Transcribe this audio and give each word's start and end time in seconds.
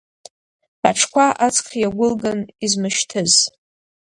Аҽқәа 0.89 1.25
аҵх 1.45 1.67
иагәылган 1.81 2.39
измышьҭыз. 2.65 3.33